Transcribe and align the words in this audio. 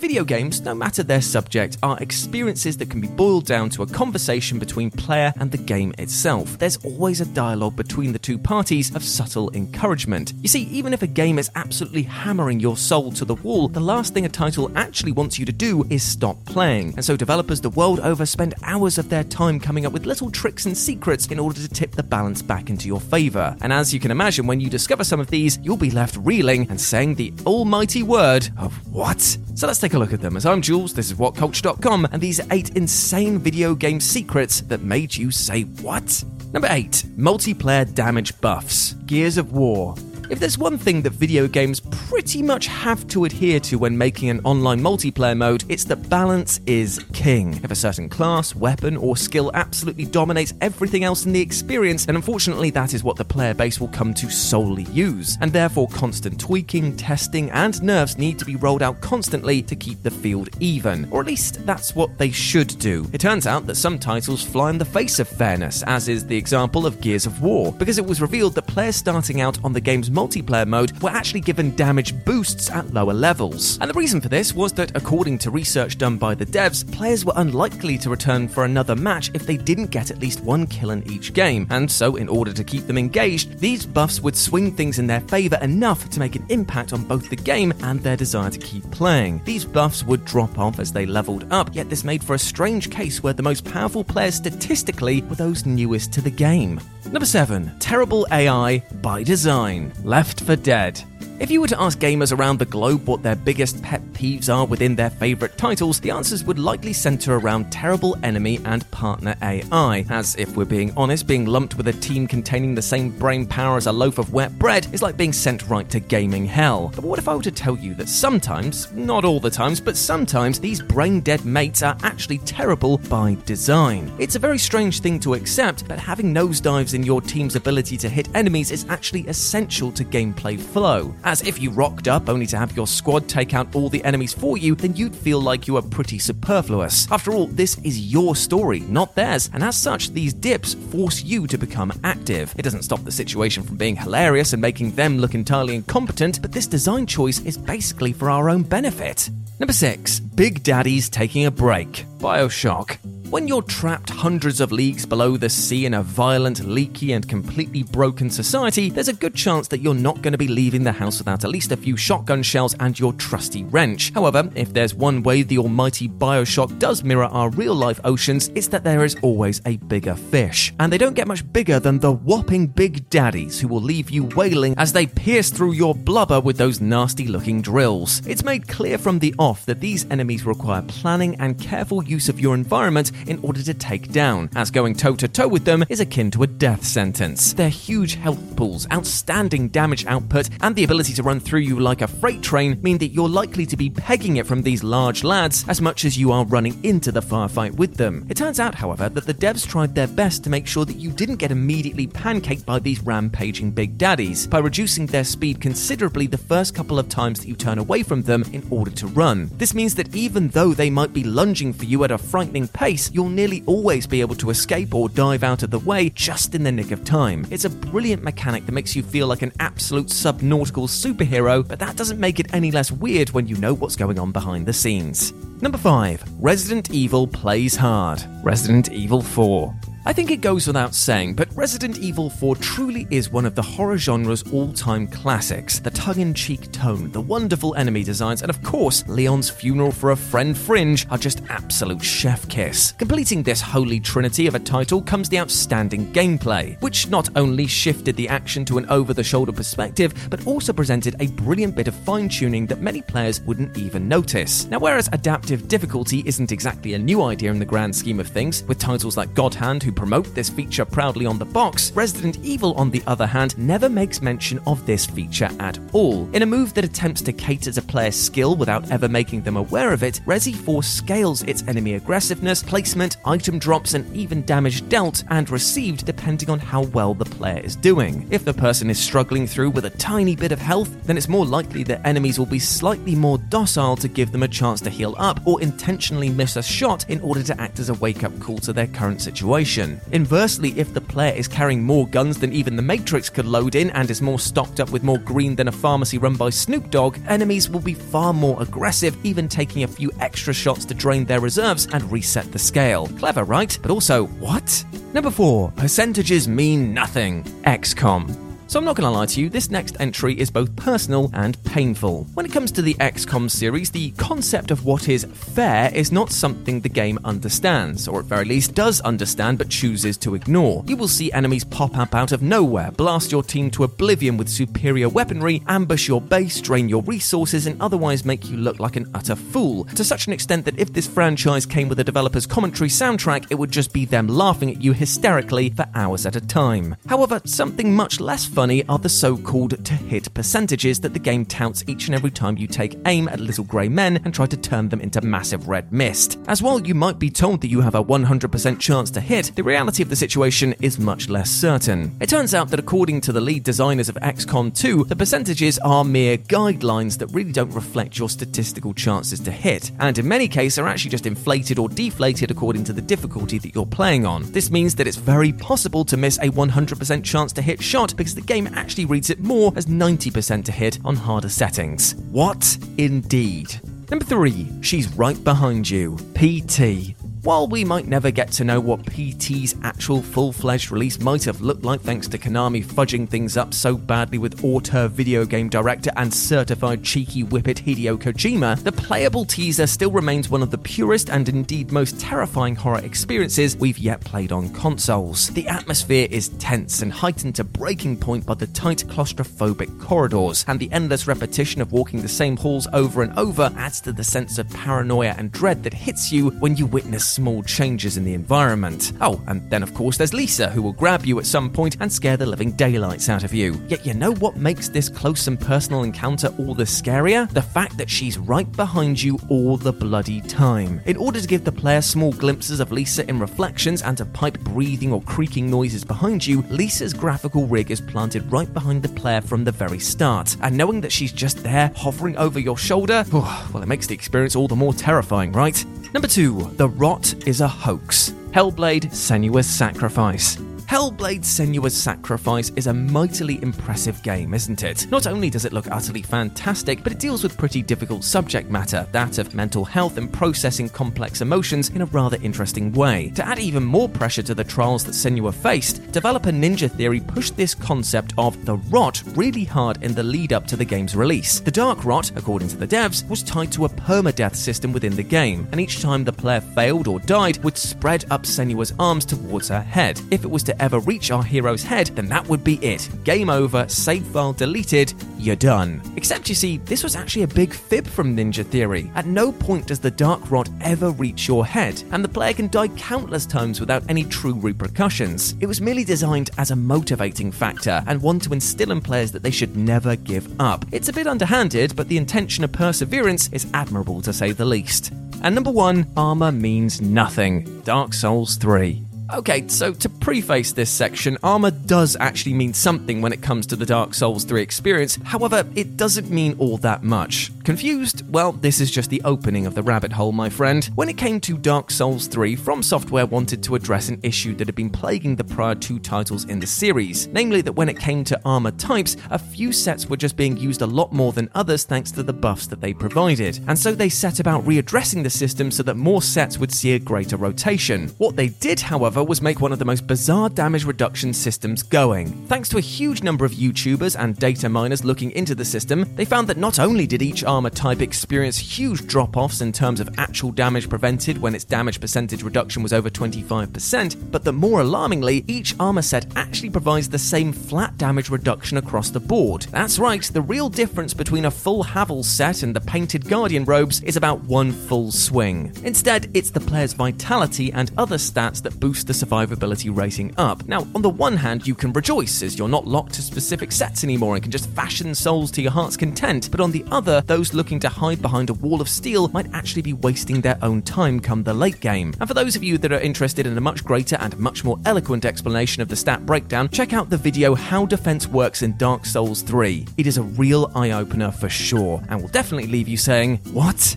Video 0.00 0.24
games, 0.24 0.62
no 0.62 0.74
matter 0.74 1.02
their 1.02 1.20
subject, 1.20 1.76
are 1.82 1.98
experiences 2.00 2.78
that 2.78 2.88
can 2.88 3.02
be 3.02 3.06
boiled 3.06 3.44
down 3.44 3.68
to 3.68 3.82
a 3.82 3.86
conversation 3.86 4.58
between 4.58 4.90
player 4.90 5.30
and 5.38 5.52
the 5.52 5.58
game 5.58 5.92
itself. 5.98 6.58
There's 6.58 6.78
always 6.78 7.20
a 7.20 7.26
dialogue 7.26 7.76
between 7.76 8.14
the 8.14 8.18
two 8.18 8.38
parties 8.38 8.94
of 8.96 9.04
subtle 9.04 9.50
encouragement. 9.52 10.32
You 10.40 10.48
see, 10.48 10.62
even 10.62 10.94
if 10.94 11.02
a 11.02 11.06
game 11.06 11.38
is 11.38 11.50
absolutely 11.54 12.04
hammering 12.04 12.60
your 12.60 12.78
soul 12.78 13.12
to 13.12 13.26
the 13.26 13.34
wall, 13.34 13.68
the 13.68 13.78
last 13.78 14.14
thing 14.14 14.24
a 14.24 14.30
title 14.30 14.72
actually 14.74 15.12
wants 15.12 15.38
you 15.38 15.44
to 15.44 15.52
do 15.52 15.84
is 15.90 16.02
stop 16.02 16.42
playing. 16.46 16.94
And 16.94 17.04
so 17.04 17.14
developers 17.14 17.60
the 17.60 17.68
world 17.68 18.00
over 18.00 18.24
spend 18.24 18.54
hours 18.62 18.96
of 18.96 19.10
their 19.10 19.24
time 19.24 19.60
coming 19.60 19.84
up 19.84 19.92
with 19.92 20.06
little 20.06 20.30
tricks 20.30 20.64
and 20.64 20.74
secrets 20.74 21.26
in 21.26 21.38
order 21.38 21.60
to 21.60 21.68
tip 21.68 21.92
the 21.92 22.02
balance 22.02 22.40
back 22.40 22.70
into 22.70 22.86
your 22.86 23.00
favor. 23.00 23.54
And 23.60 23.70
as 23.70 23.92
you 23.92 24.00
can 24.00 24.10
imagine, 24.10 24.46
when 24.46 24.60
you 24.60 24.70
discover 24.70 25.04
some 25.04 25.20
of 25.20 25.28
these, 25.28 25.58
you'll 25.62 25.76
be 25.76 25.90
left 25.90 26.16
reeling 26.16 26.70
and 26.70 26.80
saying 26.80 27.16
the 27.16 27.34
almighty 27.44 28.02
word 28.02 28.48
of 28.56 28.72
what? 28.90 29.36
So 29.60 29.66
let's 29.66 29.78
take 29.78 29.92
a 29.92 29.98
look 29.98 30.14
at 30.14 30.22
them. 30.22 30.38
As 30.38 30.46
I'm 30.46 30.62
Jules, 30.62 30.94
this 30.94 31.10
is 31.10 31.18
WhatCulture.com, 31.18 32.08
and 32.12 32.22
these 32.22 32.40
are 32.40 32.46
eight 32.50 32.78
insane 32.78 33.38
video 33.38 33.74
game 33.74 34.00
secrets 34.00 34.62
that 34.62 34.80
made 34.80 35.14
you 35.14 35.30
say 35.30 35.64
what? 35.82 36.24
Number 36.54 36.68
8. 36.70 37.04
Multiplayer 37.18 37.94
damage 37.94 38.40
buffs. 38.40 38.94
Gears 39.04 39.36
of 39.36 39.52
War. 39.52 39.94
If 40.30 40.38
there's 40.38 40.56
one 40.56 40.78
thing 40.78 41.02
that 41.02 41.10
video 41.10 41.48
games 41.48 41.80
pretty 41.80 42.40
much 42.40 42.68
have 42.68 43.04
to 43.08 43.24
adhere 43.24 43.58
to 43.60 43.78
when 43.78 43.98
making 43.98 44.30
an 44.30 44.40
online 44.44 44.80
multiplayer 44.80 45.36
mode, 45.36 45.64
it's 45.68 45.82
that 45.86 46.08
balance 46.08 46.60
is 46.66 47.04
king. 47.12 47.58
If 47.64 47.72
a 47.72 47.74
certain 47.74 48.08
class, 48.08 48.54
weapon, 48.54 48.96
or 48.96 49.16
skill 49.16 49.50
absolutely 49.54 50.04
dominates 50.04 50.54
everything 50.60 51.02
else 51.02 51.26
in 51.26 51.32
the 51.32 51.40
experience, 51.40 52.06
then 52.06 52.14
unfortunately 52.14 52.70
that 52.70 52.94
is 52.94 53.02
what 53.02 53.16
the 53.16 53.24
player 53.24 53.54
base 53.54 53.80
will 53.80 53.88
come 53.88 54.14
to 54.14 54.30
solely 54.30 54.84
use. 54.84 55.36
And 55.40 55.52
therefore, 55.52 55.88
constant 55.88 56.38
tweaking, 56.38 56.96
testing, 56.96 57.50
and 57.50 57.82
nerfs 57.82 58.16
need 58.16 58.38
to 58.38 58.44
be 58.44 58.54
rolled 58.54 58.82
out 58.82 59.00
constantly 59.00 59.62
to 59.62 59.74
keep 59.74 60.00
the 60.04 60.12
field 60.12 60.48
even. 60.60 61.08
Or 61.10 61.22
at 61.22 61.26
least 61.26 61.66
that's 61.66 61.96
what 61.96 62.18
they 62.18 62.30
should 62.30 62.78
do. 62.78 63.04
It 63.12 63.20
turns 63.20 63.48
out 63.48 63.66
that 63.66 63.74
some 63.74 63.98
titles 63.98 64.44
fly 64.44 64.70
in 64.70 64.78
the 64.78 64.84
face 64.84 65.18
of 65.18 65.26
fairness, 65.26 65.82
as 65.88 66.06
is 66.06 66.24
the 66.24 66.36
example 66.36 66.86
of 66.86 67.00
Gears 67.00 67.26
of 67.26 67.42
War, 67.42 67.72
because 67.72 67.98
it 67.98 68.06
was 68.06 68.22
revealed 68.22 68.54
that 68.54 68.68
players 68.68 68.94
starting 68.94 69.40
out 69.40 69.58
on 69.64 69.72
the 69.72 69.80
game's 69.80 70.08
multiplayer 70.20 70.66
mode 70.66 70.92
were 71.00 71.10
actually 71.10 71.40
given 71.40 71.74
damage 71.76 72.12
boosts 72.24 72.70
at 72.70 72.92
lower 72.92 73.14
levels. 73.14 73.78
And 73.80 73.88
the 73.88 73.98
reason 73.98 74.20
for 74.20 74.28
this 74.28 74.54
was 74.54 74.72
that, 74.74 74.94
according 74.94 75.38
to 75.38 75.50
research 75.50 75.96
done 75.96 76.18
by 76.18 76.34
the 76.34 76.44
devs, 76.44 76.80
players 76.92 77.24
were 77.24 77.32
unlikely 77.36 77.96
to 77.98 78.10
return 78.10 78.46
for 78.48 78.64
another 78.64 78.94
match 78.94 79.30
if 79.32 79.46
they 79.46 79.56
didn't 79.56 79.90
get 79.90 80.10
at 80.10 80.18
least 80.18 80.40
one 80.40 80.66
kill 80.66 80.90
in 80.90 81.10
each 81.10 81.32
game. 81.32 81.66
And 81.70 81.90
so, 81.90 82.16
in 82.16 82.28
order 82.28 82.52
to 82.52 82.64
keep 82.64 82.86
them 82.86 82.98
engaged, 82.98 83.58
these 83.58 83.86
buffs 83.86 84.20
would 84.20 84.36
swing 84.36 84.72
things 84.72 84.98
in 84.98 85.06
their 85.06 85.20
favour 85.22 85.58
enough 85.62 86.10
to 86.10 86.20
make 86.20 86.36
an 86.36 86.44
impact 86.50 86.92
on 86.92 87.04
both 87.04 87.30
the 87.30 87.36
game 87.36 87.72
and 87.82 88.00
their 88.00 88.16
desire 88.16 88.50
to 88.50 88.58
keep 88.58 88.88
playing. 88.90 89.40
These 89.44 89.64
buffs 89.64 90.04
would 90.04 90.24
drop 90.26 90.58
off 90.58 90.78
as 90.78 90.92
they 90.92 91.06
leveled 91.06 91.50
up, 91.50 91.74
yet 91.74 91.88
this 91.88 92.04
made 92.04 92.22
for 92.22 92.34
a 92.34 92.38
strange 92.38 92.90
case 92.90 93.22
where 93.22 93.32
the 93.32 93.42
most 93.42 93.64
powerful 93.64 94.04
players 94.04 94.34
statistically 94.34 95.22
were 95.22 95.36
those 95.36 95.64
newest 95.64 96.12
to 96.12 96.20
the 96.20 96.30
game. 96.30 96.80
Number 97.06 97.26
7. 97.26 97.78
Terrible 97.78 98.26
AI 98.30 98.82
by 99.00 99.22
design. 99.22 99.92
Left 100.10 100.40
4 100.40 100.56
Dead. 100.56 101.00
If 101.38 101.52
you 101.52 101.60
were 101.60 101.68
to 101.68 101.80
ask 101.80 101.96
gamers 102.00 102.36
around 102.36 102.58
the 102.58 102.64
globe 102.64 103.06
what 103.06 103.22
their 103.22 103.36
biggest 103.36 103.80
pet 103.80 104.09
peeves 104.20 104.54
are 104.54 104.66
within 104.66 104.94
their 104.94 105.08
favourite 105.08 105.56
titles, 105.56 105.98
the 105.98 106.10
answers 106.10 106.44
would 106.44 106.58
likely 106.58 106.92
centre 106.92 107.36
around 107.36 107.72
terrible 107.72 108.18
enemy 108.22 108.60
and 108.66 108.88
partner 108.90 109.34
AI. 109.40 110.04
As 110.10 110.36
if 110.36 110.54
we're 110.54 110.66
being 110.66 110.92
honest, 110.94 111.26
being 111.26 111.46
lumped 111.46 111.76
with 111.76 111.88
a 111.88 111.92
team 111.94 112.26
containing 112.26 112.74
the 112.74 112.82
same 112.82 113.08
brain 113.08 113.46
power 113.46 113.78
as 113.78 113.86
a 113.86 113.92
loaf 113.92 114.18
of 114.18 114.34
wet 114.34 114.58
bread 114.58 114.86
is 114.92 115.00
like 115.00 115.16
being 115.16 115.32
sent 115.32 115.66
right 115.68 115.88
to 115.88 116.00
gaming 116.00 116.44
hell. 116.44 116.92
But 116.94 117.04
what 117.04 117.18
if 117.18 117.28
I 117.28 117.34
were 117.34 117.42
to 117.42 117.50
tell 117.50 117.78
you 117.78 117.94
that 117.94 118.10
sometimes, 118.10 118.92
not 118.92 119.24
all 119.24 119.40
the 119.40 119.48
times, 119.48 119.80
but 119.80 119.96
sometimes 119.96 120.60
these 120.60 120.82
brain 120.82 121.20
dead 121.20 121.46
mates 121.46 121.82
are 121.82 121.96
actually 122.02 122.38
terrible 122.38 122.98
by 122.98 123.38
design? 123.46 124.12
It's 124.18 124.36
a 124.36 124.38
very 124.38 124.58
strange 124.58 125.00
thing 125.00 125.18
to 125.20 125.32
accept, 125.32 125.88
but 125.88 125.98
having 125.98 126.34
nosedives 126.34 126.92
in 126.92 127.04
your 127.04 127.22
team's 127.22 127.56
ability 127.56 127.96
to 127.96 128.10
hit 128.10 128.28
enemies 128.34 128.70
is 128.70 128.84
actually 128.90 129.26
essential 129.28 129.90
to 129.92 130.04
gameplay 130.04 130.60
flow. 130.60 131.14
As 131.24 131.40
if 131.40 131.58
you 131.58 131.70
rocked 131.70 132.06
up 132.06 132.28
only 132.28 132.46
to 132.48 132.58
have 132.58 132.76
your 132.76 132.86
squad 132.86 133.26
take 133.26 133.54
out 133.54 133.74
all 133.74 133.88
the 133.88 134.04
enemies 134.10 134.34
for 134.34 134.58
you, 134.58 134.74
then 134.74 134.96
you'd 134.96 135.14
feel 135.14 135.40
like 135.40 135.68
you 135.68 135.76
are 135.76 135.82
pretty 135.82 136.18
superfluous. 136.18 137.10
After 137.12 137.30
all, 137.30 137.46
this 137.46 137.78
is 137.84 138.12
your 138.12 138.34
story, 138.34 138.80
not 138.80 139.14
theirs, 139.14 139.48
and 139.54 139.62
as 139.62 139.76
such, 139.76 140.10
these 140.10 140.34
dips 140.34 140.74
force 140.74 141.22
you 141.22 141.46
to 141.46 141.56
become 141.56 141.92
active. 142.02 142.52
It 142.58 142.62
doesn't 142.62 142.82
stop 142.82 143.04
the 143.04 143.12
situation 143.12 143.62
from 143.62 143.76
being 143.76 143.94
hilarious 143.94 144.52
and 144.52 144.60
making 144.60 144.96
them 144.96 145.18
look 145.18 145.36
entirely 145.36 145.76
incompetent, 145.76 146.42
but 146.42 146.50
this 146.50 146.66
design 146.66 147.06
choice 147.06 147.38
is 147.42 147.56
basically 147.56 148.12
for 148.12 148.28
our 148.28 148.50
own 148.50 148.64
benefit. 148.64 149.30
Number 149.60 149.72
6. 149.72 150.18
Big 150.18 150.64
Daddy's 150.64 151.08
taking 151.08 151.46
a 151.46 151.52
break. 151.52 152.04
Bioshock. 152.18 152.98
When 153.30 153.46
you're 153.46 153.62
trapped 153.62 154.10
hundreds 154.10 154.60
of 154.60 154.72
leagues 154.72 155.06
below 155.06 155.36
the 155.36 155.48
sea 155.48 155.86
in 155.86 155.94
a 155.94 156.02
violent, 156.02 156.66
leaky, 156.66 157.12
and 157.12 157.28
completely 157.28 157.84
broken 157.84 158.28
society, 158.28 158.90
there's 158.90 159.06
a 159.06 159.12
good 159.12 159.36
chance 159.36 159.68
that 159.68 159.78
you're 159.78 159.94
not 159.94 160.20
going 160.20 160.32
to 160.32 160.38
be 160.38 160.48
leaving 160.48 160.82
the 160.82 160.90
house 160.90 161.18
without 161.18 161.44
at 161.44 161.50
least 161.50 161.70
a 161.70 161.76
few 161.76 161.96
shotgun 161.96 162.42
shells 162.42 162.74
and 162.80 162.98
your 162.98 163.12
trusty 163.12 163.62
wrench. 163.62 164.12
However, 164.14 164.50
if 164.56 164.72
there's 164.72 164.96
one 164.96 165.22
way 165.22 165.44
the 165.44 165.58
almighty 165.58 166.08
Bioshock 166.08 166.76
does 166.80 167.04
mirror 167.04 167.26
our 167.26 167.50
real 167.50 167.76
life 167.76 168.00
oceans, 168.02 168.48
it's 168.56 168.66
that 168.66 168.82
there 168.82 169.04
is 169.04 169.14
always 169.22 169.62
a 169.64 169.76
bigger 169.76 170.16
fish. 170.16 170.74
And 170.80 170.92
they 170.92 170.98
don't 170.98 171.14
get 171.14 171.28
much 171.28 171.52
bigger 171.52 171.78
than 171.78 172.00
the 172.00 172.10
whopping 172.10 172.66
big 172.66 173.08
daddies 173.10 173.60
who 173.60 173.68
will 173.68 173.80
leave 173.80 174.10
you 174.10 174.24
wailing 174.24 174.74
as 174.76 174.92
they 174.92 175.06
pierce 175.06 175.50
through 175.50 175.74
your 175.74 175.94
blubber 175.94 176.40
with 176.40 176.56
those 176.56 176.80
nasty 176.80 177.28
looking 177.28 177.62
drills. 177.62 178.26
It's 178.26 178.42
made 178.42 178.66
clear 178.66 178.98
from 178.98 179.20
the 179.20 179.36
off 179.38 179.66
that 179.66 179.78
these 179.78 180.04
enemies 180.10 180.44
require 180.44 180.82
planning 180.82 181.36
and 181.36 181.60
careful 181.60 182.02
use 182.02 182.28
of 182.28 182.40
your 182.40 182.56
environment 182.56 183.12
in 183.26 183.38
order 183.42 183.62
to 183.62 183.74
take 183.74 184.12
down, 184.12 184.50
as 184.54 184.70
going 184.70 184.94
toe 184.94 185.16
to 185.16 185.28
toe 185.28 185.48
with 185.48 185.64
them 185.64 185.84
is 185.88 186.00
akin 186.00 186.30
to 186.32 186.42
a 186.42 186.46
death 186.46 186.84
sentence. 186.84 187.52
Their 187.52 187.68
huge 187.68 188.14
health 188.14 188.56
pools, 188.56 188.86
outstanding 188.92 189.68
damage 189.68 190.06
output, 190.06 190.48
and 190.60 190.74
the 190.76 190.84
ability 190.84 191.12
to 191.14 191.22
run 191.22 191.40
through 191.40 191.60
you 191.60 191.78
like 191.80 192.02
a 192.02 192.08
freight 192.08 192.42
train 192.42 192.80
mean 192.82 192.98
that 192.98 193.08
you're 193.08 193.28
likely 193.28 193.66
to 193.66 193.76
be 193.76 193.90
pegging 193.90 194.36
it 194.36 194.46
from 194.46 194.62
these 194.62 194.82
large 194.82 195.24
lads 195.24 195.64
as 195.68 195.80
much 195.80 196.04
as 196.04 196.18
you 196.18 196.32
are 196.32 196.44
running 196.46 196.82
into 196.84 197.12
the 197.12 197.22
firefight 197.22 197.72
with 197.72 197.96
them. 197.96 198.26
It 198.28 198.36
turns 198.36 198.60
out, 198.60 198.74
however, 198.74 199.08
that 199.08 199.26
the 199.26 199.34
devs 199.34 199.66
tried 199.66 199.94
their 199.94 200.08
best 200.08 200.44
to 200.44 200.50
make 200.50 200.66
sure 200.66 200.84
that 200.84 200.96
you 200.96 201.10
didn't 201.10 201.36
get 201.36 201.50
immediately 201.50 202.06
pancaked 202.06 202.66
by 202.66 202.78
these 202.78 203.02
rampaging 203.02 203.70
big 203.70 203.98
daddies 203.98 204.46
by 204.46 204.58
reducing 204.58 205.06
their 205.06 205.24
speed 205.24 205.60
considerably 205.60 206.26
the 206.26 206.38
first 206.38 206.74
couple 206.74 206.98
of 206.98 207.08
times 207.08 207.40
that 207.40 207.48
you 207.48 207.56
turn 207.56 207.78
away 207.78 208.02
from 208.02 208.22
them 208.22 208.44
in 208.52 208.66
order 208.70 208.90
to 208.90 209.06
run. 209.08 209.50
This 209.54 209.74
means 209.74 209.94
that 209.96 210.14
even 210.14 210.48
though 210.48 210.72
they 210.72 210.90
might 210.90 211.12
be 211.12 211.24
lunging 211.24 211.72
for 211.72 211.84
you 211.84 212.04
at 212.04 212.10
a 212.10 212.18
frightening 212.18 212.68
pace, 212.68 213.09
you'll 213.12 213.28
nearly 213.28 213.62
always 213.66 214.06
be 214.06 214.20
able 214.20 214.34
to 214.36 214.50
escape 214.50 214.94
or 214.94 215.08
dive 215.08 215.42
out 215.42 215.62
of 215.62 215.70
the 215.70 215.78
way 215.78 216.08
just 216.10 216.54
in 216.54 216.62
the 216.62 216.72
nick 216.72 216.90
of 216.90 217.04
time. 217.04 217.46
It's 217.50 217.64
a 217.64 217.70
brilliant 217.70 218.22
mechanic 218.22 218.66
that 218.66 218.72
makes 218.72 218.94
you 218.94 219.02
feel 219.02 219.26
like 219.26 219.42
an 219.42 219.52
absolute 219.60 220.06
subnautical 220.06 220.88
superhero, 220.88 221.66
but 221.66 221.78
that 221.78 221.96
doesn't 221.96 222.20
make 222.20 222.40
it 222.40 222.52
any 222.54 222.70
less 222.70 222.92
weird 222.92 223.30
when 223.30 223.46
you 223.46 223.56
know 223.56 223.74
what's 223.74 223.96
going 223.96 224.18
on 224.18 224.32
behind 224.32 224.66
the 224.66 224.72
scenes. 224.72 225.32
Number 225.60 225.78
5. 225.78 226.24
Resident 226.38 226.90
Evil 226.90 227.26
plays 227.26 227.76
hard. 227.76 228.24
Resident 228.42 228.90
Evil 228.92 229.22
4. 229.22 229.74
I 230.06 230.14
think 230.14 230.30
it 230.30 230.40
goes 230.40 230.66
without 230.66 230.94
saying, 230.94 231.34
but 231.34 231.54
Resident 231.54 231.98
Evil 231.98 232.30
4 232.30 232.56
truly 232.56 233.06
is 233.10 233.30
one 233.30 233.44
of 233.44 233.54
the 233.54 233.60
horror 233.60 233.98
genre's 233.98 234.42
all 234.50 234.72
time 234.72 235.06
classics. 235.06 235.78
The 235.78 235.90
tongue 235.90 236.20
in 236.20 236.32
cheek 236.32 236.72
tone, 236.72 237.10
the 237.12 237.20
wonderful 237.20 237.74
enemy 237.74 238.02
designs, 238.02 238.40
and 238.40 238.48
of 238.48 238.62
course, 238.62 239.06
Leon's 239.08 239.50
funeral 239.50 239.92
for 239.92 240.12
a 240.12 240.16
friend 240.16 240.56
fringe 240.56 241.06
are 241.10 241.18
just 241.18 241.42
absolute 241.50 242.02
chef 242.02 242.48
kiss. 242.48 242.92
Completing 242.92 243.42
this 243.42 243.60
holy 243.60 244.00
trinity 244.00 244.46
of 244.46 244.54
a 244.54 244.58
title 244.58 245.02
comes 245.02 245.28
the 245.28 245.38
outstanding 245.38 246.10
gameplay, 246.14 246.80
which 246.80 247.08
not 247.08 247.28
only 247.36 247.66
shifted 247.66 248.16
the 248.16 248.28
action 248.28 248.64
to 248.64 248.78
an 248.78 248.88
over 248.88 249.12
the 249.12 249.22
shoulder 249.22 249.52
perspective, 249.52 250.14
but 250.30 250.46
also 250.46 250.72
presented 250.72 251.14
a 251.20 251.26
brilliant 251.26 251.76
bit 251.76 251.88
of 251.88 251.94
fine 251.94 252.30
tuning 252.30 252.66
that 252.66 252.80
many 252.80 253.02
players 253.02 253.42
wouldn't 253.42 253.76
even 253.76 254.08
notice. 254.08 254.64
Now, 254.66 254.78
whereas 254.78 255.10
adaptive 255.12 255.68
difficulty 255.68 256.22
isn't 256.24 256.52
exactly 256.52 256.94
a 256.94 256.98
new 256.98 257.22
idea 257.22 257.50
in 257.50 257.58
the 257.58 257.66
grand 257.66 257.94
scheme 257.94 258.18
of 258.18 258.28
things, 258.28 258.64
with 258.64 258.78
titles 258.78 259.18
like 259.18 259.34
God 259.34 259.52
Hand 259.54 259.89
who 259.90 259.94
promote 259.94 260.32
this 260.36 260.48
feature 260.48 260.84
proudly 260.84 261.26
on 261.26 261.36
the 261.36 261.44
box, 261.44 261.90
Resident 261.92 262.38
Evil, 262.44 262.74
on 262.74 262.90
the 262.90 263.02
other 263.08 263.26
hand, 263.26 263.58
never 263.58 263.88
makes 263.88 264.22
mention 264.22 264.60
of 264.66 264.86
this 264.86 265.04
feature 265.04 265.50
at 265.58 265.80
all. 265.92 266.30
In 266.32 266.42
a 266.42 266.46
move 266.46 266.74
that 266.74 266.84
attempts 266.84 267.22
to 267.22 267.32
cater 267.32 267.72
to 267.72 267.82
players' 267.82 268.14
skill 268.14 268.54
without 268.54 268.88
ever 268.92 269.08
making 269.08 269.42
them 269.42 269.56
aware 269.56 269.92
of 269.92 270.04
it, 270.04 270.20
Resi 270.26 270.54
4 270.54 270.84
scales 270.84 271.42
its 271.42 271.66
enemy 271.66 271.94
aggressiveness, 271.94 272.62
placement, 272.62 273.16
item 273.24 273.58
drops, 273.58 273.94
and 273.94 274.14
even 274.14 274.44
damage 274.46 274.88
dealt 274.88 275.24
and 275.30 275.50
received 275.50 276.06
depending 276.06 276.50
on 276.50 276.60
how 276.60 276.82
well 276.82 277.12
the 277.12 277.24
player 277.24 277.60
is 277.60 277.74
doing. 277.74 278.28
If 278.30 278.44
the 278.44 278.54
person 278.54 278.90
is 278.90 278.98
struggling 278.98 279.48
through 279.48 279.70
with 279.70 279.86
a 279.86 279.90
tiny 279.90 280.36
bit 280.36 280.52
of 280.52 280.60
health, 280.60 280.90
then 281.04 281.16
it's 281.16 281.28
more 281.28 281.46
likely 281.46 281.82
that 281.84 282.06
enemies 282.06 282.38
will 282.38 282.46
be 282.46 282.60
slightly 282.60 283.16
more 283.16 283.38
docile 283.38 283.96
to 283.96 284.06
give 284.06 284.30
them 284.30 284.44
a 284.44 284.48
chance 284.48 284.80
to 284.82 284.90
heal 284.90 285.16
up 285.18 285.40
or 285.44 285.60
intentionally 285.60 286.28
miss 286.28 286.54
a 286.54 286.62
shot 286.62 287.08
in 287.10 287.20
order 287.22 287.42
to 287.42 287.60
act 287.60 287.80
as 287.80 287.88
a 287.88 287.94
wake 287.94 288.22
up 288.22 288.38
call 288.38 288.58
to 288.58 288.72
their 288.72 288.86
current 288.86 289.20
situation. 289.20 289.79
Inversely, 290.12 290.78
if 290.78 290.92
the 290.92 291.00
player 291.00 291.34
is 291.34 291.48
carrying 291.48 291.82
more 291.82 292.06
guns 292.06 292.38
than 292.38 292.52
even 292.52 292.76
the 292.76 292.82
Matrix 292.82 293.30
could 293.30 293.46
load 293.46 293.74
in 293.74 293.90
and 293.90 294.10
is 294.10 294.20
more 294.20 294.38
stocked 294.38 294.80
up 294.80 294.90
with 294.90 295.02
more 295.02 295.18
green 295.18 295.56
than 295.56 295.68
a 295.68 295.72
pharmacy 295.72 296.18
run 296.18 296.34
by 296.34 296.50
Snoop 296.50 296.90
Dogg, 296.90 297.18
enemies 297.28 297.70
will 297.70 297.80
be 297.80 297.94
far 297.94 298.32
more 298.32 298.60
aggressive, 298.62 299.16
even 299.24 299.48
taking 299.48 299.84
a 299.84 299.88
few 299.88 300.10
extra 300.20 300.52
shots 300.52 300.84
to 300.84 300.94
drain 300.94 301.24
their 301.24 301.40
reserves 301.40 301.86
and 301.92 302.10
reset 302.10 302.50
the 302.52 302.58
scale. 302.58 303.06
Clever, 303.18 303.44
right? 303.44 303.78
But 303.80 303.90
also, 303.90 304.26
what? 304.26 304.84
Number 305.14 305.30
4. 305.30 305.72
Percentages 305.72 306.48
mean 306.48 306.92
nothing. 306.92 307.44
XCOM. 307.64 308.49
So 308.70 308.78
I'm 308.78 308.84
not 308.84 308.94
going 308.94 309.12
to 309.12 309.18
lie 309.18 309.26
to 309.26 309.40
you, 309.40 309.48
this 309.48 309.68
next 309.68 309.96
entry 309.98 310.38
is 310.38 310.48
both 310.48 310.76
personal 310.76 311.28
and 311.34 311.60
painful. 311.64 312.22
When 312.34 312.46
it 312.46 312.52
comes 312.52 312.70
to 312.70 312.82
the 312.82 312.94
XCOM 312.94 313.50
series, 313.50 313.90
the 313.90 314.12
concept 314.12 314.70
of 314.70 314.84
what 314.84 315.08
is 315.08 315.24
fair 315.24 315.92
is 315.92 316.12
not 316.12 316.30
something 316.30 316.80
the 316.80 316.88
game 316.88 317.18
understands, 317.24 318.06
or 318.06 318.20
at 318.20 318.26
very 318.26 318.44
least 318.44 318.76
does 318.76 319.00
understand 319.00 319.58
but 319.58 319.70
chooses 319.70 320.16
to 320.18 320.36
ignore. 320.36 320.84
You 320.86 320.96
will 320.96 321.08
see 321.08 321.32
enemies 321.32 321.64
pop 321.64 321.98
up 321.98 322.14
out 322.14 322.30
of 322.30 322.42
nowhere, 322.42 322.92
blast 322.92 323.32
your 323.32 323.42
team 323.42 323.72
to 323.72 323.82
oblivion 323.82 324.36
with 324.36 324.48
superior 324.48 325.08
weaponry, 325.08 325.64
ambush 325.66 326.06
your 326.06 326.20
base, 326.20 326.60
drain 326.60 326.88
your 326.88 327.02
resources, 327.02 327.66
and 327.66 327.82
otherwise 327.82 328.24
make 328.24 328.48
you 328.48 328.56
look 328.56 328.78
like 328.78 328.94
an 328.94 329.10
utter 329.14 329.34
fool. 329.34 329.82
To 329.96 330.04
such 330.04 330.28
an 330.28 330.32
extent 330.32 330.64
that 330.66 330.78
if 330.78 330.92
this 330.92 331.08
franchise 331.08 331.66
came 331.66 331.88
with 331.88 331.98
a 331.98 332.04
developer's 332.04 332.46
commentary 332.46 332.88
soundtrack, 332.88 333.48
it 333.50 333.56
would 333.56 333.72
just 333.72 333.92
be 333.92 334.04
them 334.04 334.28
laughing 334.28 334.70
at 334.70 334.80
you 334.80 334.92
hysterically 334.92 335.70
for 335.70 335.88
hours 335.96 336.24
at 336.24 336.36
a 336.36 336.40
time. 336.40 336.94
However, 337.08 337.42
something 337.44 337.96
much 337.96 338.20
less 338.20 338.46
funny 338.60 338.86
are 338.90 338.98
the 338.98 339.08
so 339.08 339.38
called 339.38 339.82
to 339.82 339.94
hit 339.94 340.34
percentages 340.34 341.00
that 341.00 341.14
the 341.14 341.18
game 341.18 341.46
touts 341.46 341.82
each 341.86 342.08
and 342.08 342.14
every 342.14 342.30
time 342.30 342.58
you 342.58 342.66
take 342.66 342.98
aim 343.06 343.26
at 343.26 343.40
little 343.40 343.64
grey 343.64 343.88
men 343.88 344.20
and 344.26 344.34
try 344.34 344.44
to 344.44 344.54
turn 344.54 344.86
them 344.90 345.00
into 345.00 345.18
massive 345.22 345.66
red 345.66 345.90
mist. 345.90 346.38
As 346.46 346.60
while 346.60 346.78
you 346.78 346.94
might 346.94 347.18
be 347.18 347.30
told 347.30 347.62
that 347.62 347.70
you 347.70 347.80
have 347.80 347.94
a 347.94 348.04
100% 348.04 348.78
chance 348.78 349.10
to 349.12 349.20
hit, 349.22 349.50
the 349.56 349.62
reality 349.62 350.02
of 350.02 350.10
the 350.10 350.14
situation 350.14 350.74
is 350.82 350.98
much 350.98 351.30
less 351.30 351.50
certain. 351.50 352.14
It 352.20 352.28
turns 352.28 352.52
out 352.52 352.68
that 352.68 352.78
according 352.78 353.22
to 353.22 353.32
the 353.32 353.40
lead 353.40 353.62
designers 353.62 354.10
of 354.10 354.16
XCOM 354.16 354.76
2, 354.76 355.04
the 355.04 355.16
percentages 355.16 355.78
are 355.78 356.04
mere 356.04 356.36
guidelines 356.36 357.16
that 357.16 357.28
really 357.28 357.52
don't 357.52 357.72
reflect 357.72 358.18
your 358.18 358.28
statistical 358.28 358.92
chances 358.92 359.40
to 359.40 359.50
hit, 359.50 359.90
and 360.00 360.18
in 360.18 360.28
many 360.28 360.48
cases 360.48 360.78
are 360.78 360.86
actually 360.86 361.12
just 361.12 361.24
inflated 361.24 361.78
or 361.78 361.88
deflated 361.88 362.50
according 362.50 362.84
to 362.84 362.92
the 362.92 363.00
difficulty 363.00 363.56
that 363.56 363.74
you're 363.74 363.86
playing 363.86 364.26
on. 364.26 364.42
This 364.52 364.70
means 364.70 364.96
that 364.96 365.06
it's 365.06 365.16
very 365.16 365.54
possible 365.54 366.04
to 366.04 366.18
miss 366.18 366.36
a 366.42 366.50
100% 366.50 367.24
chance 367.24 367.54
to 367.54 367.62
hit 367.62 367.82
shot 367.82 368.14
because 368.18 368.34
the 368.34 368.49
game 368.50 368.68
actually 368.74 369.04
reads 369.04 369.30
it 369.30 369.38
more 369.38 369.72
as 369.76 369.86
90% 369.86 370.64
to 370.64 370.72
hit 370.72 370.98
on 371.04 371.14
harder 371.14 371.48
settings. 371.48 372.16
What? 372.32 372.76
Indeed. 372.98 373.80
Number 374.10 374.24
3, 374.24 374.66
she's 374.82 375.06
right 375.14 375.42
behind 375.44 375.88
you. 375.88 376.16
PT. 376.34 377.14
While 377.42 377.68
we 377.68 377.86
might 377.86 378.06
never 378.06 378.30
get 378.30 378.52
to 378.52 378.64
know 378.64 378.80
what 378.80 379.06
PT's 379.06 379.74
actual 379.82 380.20
full 380.20 380.52
fledged 380.52 380.90
release 380.90 381.18
might 381.20 381.44
have 381.44 381.62
looked 381.62 381.84
like 381.84 382.02
thanks 382.02 382.28
to 382.28 382.38
Konami 382.38 382.84
fudging 382.84 383.26
things 383.26 383.56
up 383.56 383.72
so 383.72 383.96
badly 383.96 384.36
with 384.36 384.62
auteur 384.62 385.08
video 385.08 385.46
game 385.46 385.70
director 385.70 386.10
and 386.16 386.34
certified 386.34 387.02
cheeky 387.02 387.42
whippet 387.42 387.78
Hideo 387.78 388.18
Kojima, 388.18 388.82
the 388.82 388.92
playable 388.92 389.46
teaser 389.46 389.86
still 389.86 390.10
remains 390.10 390.50
one 390.50 390.62
of 390.62 390.70
the 390.70 390.76
purest 390.76 391.30
and 391.30 391.48
indeed 391.48 391.92
most 391.92 392.20
terrifying 392.20 392.74
horror 392.74 392.98
experiences 392.98 393.74
we've 393.74 393.96
yet 393.96 394.20
played 394.20 394.52
on 394.52 394.68
consoles. 394.74 395.48
The 395.48 395.66
atmosphere 395.66 396.28
is 396.30 396.50
tense 396.58 397.00
and 397.00 397.10
heightened 397.10 397.54
to 397.54 397.64
breaking 397.64 398.18
point 398.18 398.44
by 398.44 398.54
the 398.54 398.66
tight 398.66 399.04
claustrophobic 399.08 399.98
corridors, 399.98 400.66
and 400.68 400.78
the 400.78 400.92
endless 400.92 401.26
repetition 401.26 401.80
of 401.80 401.92
walking 401.92 402.20
the 402.20 402.28
same 402.28 402.58
halls 402.58 402.86
over 402.92 403.22
and 403.22 403.32
over 403.38 403.72
adds 403.78 404.02
to 404.02 404.12
the 404.12 404.24
sense 404.24 404.58
of 404.58 404.68
paranoia 404.68 405.34
and 405.38 405.52
dread 405.52 405.82
that 405.84 405.94
hits 405.94 406.30
you 406.30 406.50
when 406.60 406.76
you 406.76 406.84
witness 406.84 407.29
small 407.30 407.62
changes 407.62 408.16
in 408.16 408.24
the 408.24 408.34
environment. 408.34 409.12
Oh, 409.20 409.40
and 409.46 409.68
then 409.70 409.82
of 409.82 409.94
course 409.94 410.16
there's 410.16 410.34
Lisa, 410.34 410.68
who 410.68 410.82
will 410.82 410.92
grab 410.92 411.24
you 411.24 411.38
at 411.38 411.46
some 411.46 411.70
point 411.70 411.96
and 412.00 412.12
scare 412.12 412.36
the 412.36 412.46
living 412.46 412.72
daylights 412.72 413.28
out 413.28 413.44
of 413.44 413.54
you. 413.54 413.80
Yet 413.88 414.04
you 414.04 414.14
know 414.14 414.32
what 414.34 414.56
makes 414.56 414.88
this 414.88 415.08
close 415.08 415.46
and 415.46 415.58
personal 415.58 416.02
encounter 416.02 416.54
all 416.58 416.74
the 416.74 416.84
scarier? 416.84 417.50
The 417.50 417.62
fact 417.62 417.96
that 417.98 418.10
she's 418.10 418.38
right 418.38 418.70
behind 418.72 419.22
you 419.22 419.38
all 419.48 419.76
the 419.76 419.92
bloody 419.92 420.40
time. 420.42 421.00
In 421.06 421.16
order 421.16 421.40
to 421.40 421.46
give 421.46 421.64
the 421.64 421.72
player 421.72 422.02
small 422.02 422.32
glimpses 422.32 422.80
of 422.80 422.92
Lisa 422.92 423.28
in 423.28 423.38
reflections 423.38 424.02
and 424.02 424.16
to 424.18 424.24
pipe 424.24 424.58
breathing 424.60 425.12
or 425.12 425.22
creaking 425.22 425.70
noises 425.70 426.04
behind 426.04 426.46
you, 426.46 426.62
Lisa's 426.62 427.14
graphical 427.14 427.66
rig 427.66 427.90
is 427.90 428.00
planted 428.00 428.50
right 428.50 428.72
behind 428.72 429.02
the 429.02 429.08
player 429.08 429.40
from 429.40 429.64
the 429.64 429.72
very 429.72 429.98
start. 429.98 430.56
And 430.62 430.76
knowing 430.76 431.00
that 431.02 431.12
she's 431.12 431.32
just 431.32 431.62
there, 431.62 431.92
hovering 431.96 432.36
over 432.36 432.58
your 432.58 432.76
shoulder, 432.76 433.24
well, 433.32 433.82
it 433.82 433.88
makes 433.88 434.06
the 434.06 434.14
experience 434.14 434.56
all 434.56 434.68
the 434.68 434.76
more 434.76 434.92
terrifying, 434.92 435.52
right? 435.52 435.84
Number 436.12 436.26
two, 436.26 436.70
the 436.76 436.88
rot 436.88 437.34
is 437.46 437.60
a 437.60 437.68
hoax. 437.68 438.32
Hellblade 438.50 439.10
Senua's 439.12 439.68
Sacrifice. 439.68 440.56
Hellblade 440.90 441.42
Senua's 441.42 441.96
Sacrifice 441.96 442.70
is 442.74 442.88
a 442.88 442.92
mightily 442.92 443.62
impressive 443.62 444.20
game, 444.24 444.52
isn't 444.52 444.82
it? 444.82 445.06
Not 445.08 445.28
only 445.28 445.48
does 445.48 445.64
it 445.64 445.72
look 445.72 445.88
utterly 445.88 446.20
fantastic, 446.20 447.04
but 447.04 447.12
it 447.12 447.20
deals 447.20 447.44
with 447.44 447.56
pretty 447.56 447.80
difficult 447.80 448.24
subject 448.24 448.68
matter, 448.68 449.06
that 449.12 449.38
of 449.38 449.54
mental 449.54 449.84
health 449.84 450.18
and 450.18 450.32
processing 450.32 450.88
complex 450.88 451.42
emotions 451.42 451.90
in 451.90 452.02
a 452.02 452.06
rather 452.06 452.38
interesting 452.42 452.90
way. 452.90 453.30
To 453.36 453.46
add 453.46 453.60
even 453.60 453.84
more 453.84 454.08
pressure 454.08 454.42
to 454.42 454.52
the 454.52 454.64
trials 454.64 455.04
that 455.04 455.12
Senua 455.12 455.54
faced, 455.54 456.10
developer 456.10 456.50
Ninja 456.50 456.90
Theory 456.90 457.20
pushed 457.20 457.56
this 457.56 457.72
concept 457.72 458.34
of 458.36 458.66
the 458.66 458.78
rot 458.90 459.22
really 459.36 459.62
hard 459.62 460.02
in 460.02 460.12
the 460.12 460.24
lead 460.24 460.52
up 460.52 460.66
to 460.66 460.76
the 460.76 460.84
game's 460.84 461.14
release. 461.14 461.60
The 461.60 461.70
Dark 461.70 462.04
Rot, 462.04 462.32
according 462.34 462.66
to 462.66 462.76
the 462.76 462.88
devs, 462.88 463.24
was 463.28 463.44
tied 463.44 463.70
to 463.74 463.84
a 463.84 463.88
permadeath 463.88 464.56
system 464.56 464.92
within 464.92 465.14
the 465.14 465.22
game, 465.22 465.68
and 465.70 465.80
each 465.80 466.02
time 466.02 466.24
the 466.24 466.32
player 466.32 466.60
failed 466.60 467.06
or 467.06 467.20
died 467.20 467.62
would 467.62 467.78
spread 467.78 468.24
up 468.32 468.42
Senua's 468.42 468.92
arms 468.98 469.24
towards 469.24 469.68
her 469.68 469.82
head. 469.82 470.20
If 470.32 470.42
it 470.42 470.50
was 470.50 470.64
to 470.64 470.79
ever 470.80 470.98
reach 471.00 471.30
our 471.30 471.44
hero's 471.44 471.82
head, 471.82 472.08
then 472.08 472.26
that 472.26 472.48
would 472.48 472.64
be 472.64 472.76
it. 472.84 473.08
Game 473.22 473.50
over, 473.50 473.86
save 473.88 474.24
file 474.26 474.52
deleted, 474.52 475.14
you're 475.38 475.56
done. 475.56 476.02
Except 476.16 476.48
you 476.48 476.54
see, 476.54 476.78
this 476.78 477.04
was 477.04 477.14
actually 477.14 477.42
a 477.42 477.48
big 477.48 477.72
fib 477.72 478.06
from 478.06 478.36
Ninja 478.36 478.66
Theory. 478.66 479.10
At 479.14 479.26
no 479.26 479.52
point 479.52 479.86
does 479.86 480.00
the 480.00 480.10
Dark 480.10 480.50
Rot 480.50 480.68
ever 480.80 481.10
reach 481.10 481.46
your 481.46 481.64
head, 481.64 482.02
and 482.10 482.24
the 482.24 482.28
player 482.28 482.52
can 482.52 482.68
die 482.68 482.88
countless 482.88 483.46
times 483.46 483.80
without 483.80 484.02
any 484.08 484.24
true 484.24 484.54
repercussions. 484.54 485.54
It 485.60 485.66
was 485.66 485.80
merely 485.80 486.04
designed 486.04 486.50
as 486.58 486.70
a 486.70 486.76
motivating 486.76 487.52
factor 487.52 488.02
and 488.06 488.20
one 488.20 488.40
to 488.40 488.52
instill 488.52 488.90
in 488.90 489.00
players 489.00 489.32
that 489.32 489.42
they 489.42 489.50
should 489.50 489.76
never 489.76 490.16
give 490.16 490.60
up. 490.60 490.84
It's 490.92 491.08
a 491.08 491.12
bit 491.12 491.26
underhanded, 491.26 491.94
but 491.94 492.08
the 492.08 492.16
intention 492.16 492.64
of 492.64 492.72
perseverance 492.72 493.48
is 493.52 493.70
admirable 493.74 494.22
to 494.22 494.32
say 494.32 494.52
the 494.52 494.64
least. 494.64 495.12
And 495.42 495.54
number 495.54 495.70
one, 495.70 496.06
armor 496.16 496.52
means 496.52 497.00
nothing. 497.00 497.82
Dark 497.82 498.12
Souls 498.12 498.56
3. 498.56 499.09
Okay, 499.32 499.68
so 499.68 499.92
to 499.92 500.08
preface 500.08 500.72
this 500.72 500.90
section, 500.90 501.38
armor 501.44 501.70
does 501.70 502.16
actually 502.18 502.54
mean 502.54 502.74
something 502.74 503.22
when 503.22 503.32
it 503.32 503.40
comes 503.40 503.64
to 503.68 503.76
the 503.76 503.86
Dark 503.86 504.12
Souls 504.12 504.42
3 504.42 504.60
experience. 504.60 505.18
However, 505.22 505.64
it 505.76 505.96
doesn't 505.96 506.30
mean 506.30 506.56
all 506.58 506.78
that 506.78 507.04
much. 507.04 507.52
Confused? 507.62 508.28
Well, 508.32 508.50
this 508.50 508.80
is 508.80 508.90
just 508.90 509.08
the 509.08 509.22
opening 509.24 509.66
of 509.66 509.76
the 509.76 509.84
rabbit 509.84 510.12
hole, 510.12 510.32
my 510.32 510.48
friend. 510.48 510.90
When 510.96 511.08
it 511.08 511.16
came 511.16 511.40
to 511.42 511.56
Dark 511.56 511.92
Souls 511.92 512.26
3, 512.26 512.56
From 512.56 512.82
Software 512.82 513.24
wanted 513.26 513.62
to 513.62 513.76
address 513.76 514.08
an 514.08 514.18
issue 514.24 514.56
that 514.56 514.66
had 514.66 514.74
been 514.74 514.90
plaguing 514.90 515.36
the 515.36 515.44
prior 515.44 515.76
two 515.76 516.00
titles 516.00 516.46
in 516.46 516.58
the 516.58 516.66
series, 516.66 517.28
namely 517.28 517.60
that 517.60 517.72
when 517.72 517.88
it 517.88 518.00
came 518.00 518.24
to 518.24 518.40
armor 518.44 518.72
types, 518.72 519.16
a 519.30 519.38
few 519.38 519.70
sets 519.70 520.08
were 520.08 520.16
just 520.16 520.36
being 520.36 520.56
used 520.56 520.82
a 520.82 520.86
lot 520.86 521.12
more 521.12 521.32
than 521.32 521.48
others 521.54 521.84
thanks 521.84 522.10
to 522.12 522.24
the 522.24 522.32
buffs 522.32 522.66
that 522.66 522.80
they 522.80 522.92
provided. 522.92 523.60
And 523.68 523.78
so 523.78 523.92
they 523.92 524.08
set 524.08 524.40
about 524.40 524.64
readdressing 524.64 525.22
the 525.22 525.30
system 525.30 525.70
so 525.70 525.84
that 525.84 525.96
more 525.96 526.22
sets 526.22 526.58
would 526.58 526.72
see 526.72 526.94
a 526.94 526.98
greater 526.98 527.36
rotation. 527.36 528.08
What 528.18 528.34
they 528.34 528.48
did, 528.48 528.80
however, 528.80 529.19
however, 529.20 529.28
was 529.28 529.42
make 529.42 529.60
one 529.60 529.72
of 529.72 529.78
the 529.78 529.84
most 529.84 530.06
bizarre 530.06 530.48
damage 530.48 530.84
reduction 530.84 531.32
systems 531.32 531.82
going. 531.82 532.28
Thanks 532.46 532.68
to 532.70 532.78
a 532.78 532.80
huge 532.80 533.22
number 533.22 533.44
of 533.44 533.52
YouTubers 533.52 534.18
and 534.18 534.36
data 534.36 534.68
miners 534.68 535.04
looking 535.04 535.30
into 535.32 535.54
the 535.54 535.64
system, 535.64 536.06
they 536.16 536.24
found 536.24 536.48
that 536.48 536.56
not 536.56 536.78
only 536.78 537.06
did 537.06 537.22
each 537.22 537.44
armor 537.44 537.70
type 537.70 538.00
experience 538.00 538.58
huge 538.58 539.06
drop 539.06 539.36
offs 539.36 539.60
in 539.60 539.72
terms 539.72 540.00
of 540.00 540.08
actual 540.18 540.52
damage 540.52 540.88
prevented 540.88 541.38
when 541.38 541.54
its 541.54 541.64
damage 541.64 542.00
percentage 542.00 542.42
reduction 542.42 542.82
was 542.82 542.92
over 542.92 543.10
25%, 543.10 544.30
but 544.30 544.44
that 544.44 544.52
more 544.52 544.80
alarmingly, 544.80 545.44
each 545.46 545.74
armor 545.78 546.02
set 546.02 546.26
actually 546.36 546.70
provides 546.70 547.08
the 547.08 547.18
same 547.18 547.52
flat 547.52 547.96
damage 547.98 548.30
reduction 548.30 548.78
across 548.78 549.10
the 549.10 549.20
board. 549.20 549.62
That's 549.70 549.98
right, 549.98 550.22
the 550.22 550.42
real 550.42 550.68
difference 550.70 551.14
between 551.14 551.44
a 551.44 551.50
full 551.50 551.82
Havel 551.82 552.22
set 552.22 552.62
and 552.62 552.74
the 552.74 552.80
painted 552.80 553.28
Guardian 553.28 553.64
robes 553.64 554.02
is 554.02 554.16
about 554.16 554.40
one 554.44 554.72
full 554.72 555.10
swing. 555.10 555.72
Instead, 555.84 556.30
it's 556.32 556.50
the 556.50 556.60
player's 556.60 556.94
vitality 556.94 557.72
and 557.72 557.90
other 557.98 558.16
stats 558.16 558.62
that 558.62 558.80
boost 558.80 559.09
the 559.10 559.26
survivability 559.26 559.94
rating 559.94 560.32
up. 560.38 560.64
Now, 560.68 560.86
on 560.94 561.02
the 561.02 561.10
one 561.10 561.36
hand, 561.36 561.66
you 561.66 561.74
can 561.74 561.92
rejoice 561.92 562.44
as 562.44 562.56
you're 562.56 562.68
not 562.68 562.86
locked 562.86 563.14
to 563.14 563.22
specific 563.22 563.72
sets 563.72 564.04
anymore 564.04 564.36
and 564.36 564.42
can 564.44 564.52
just 564.52 564.70
fashion 564.70 565.16
souls 565.16 565.50
to 565.52 565.62
your 565.62 565.72
heart's 565.72 565.96
content, 565.96 566.48
but 566.48 566.60
on 566.60 566.70
the 566.70 566.84
other, 566.92 567.20
those 567.22 567.52
looking 567.52 567.80
to 567.80 567.88
hide 567.88 568.22
behind 568.22 568.50
a 568.50 568.54
wall 568.54 568.80
of 568.80 568.88
steel 568.88 569.26
might 569.28 569.52
actually 569.52 569.82
be 569.82 569.94
wasting 569.94 570.40
their 570.40 570.56
own 570.62 570.80
time 570.80 571.18
come 571.18 571.42
the 571.42 571.52
late 571.52 571.80
game. 571.80 572.14
And 572.20 572.28
for 572.28 572.34
those 572.34 572.54
of 572.54 572.62
you 572.62 572.78
that 572.78 572.92
are 572.92 573.00
interested 573.00 573.48
in 573.48 573.58
a 573.58 573.60
much 573.60 573.84
greater 573.84 574.14
and 574.20 574.38
much 574.38 574.62
more 574.62 574.78
eloquent 574.84 575.24
explanation 575.24 575.82
of 575.82 575.88
the 575.88 575.96
stat 575.96 576.24
breakdown, 576.24 576.68
check 576.68 576.92
out 576.92 577.10
the 577.10 577.16
video 577.16 577.56
How 577.56 577.86
Defense 577.86 578.28
Works 578.28 578.62
in 578.62 578.76
Dark 578.76 579.06
Souls 579.06 579.42
3. 579.42 579.88
It 579.96 580.06
is 580.06 580.18
a 580.18 580.22
real 580.22 580.70
eye 580.76 580.92
opener 580.92 581.32
for 581.32 581.48
sure, 581.48 582.00
and 582.08 582.22
will 582.22 582.28
definitely 582.28 582.70
leave 582.70 582.86
you 582.86 582.96
saying, 582.96 583.38
What? 583.52 583.96